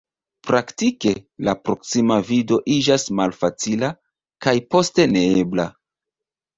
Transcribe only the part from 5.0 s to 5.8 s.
neebla.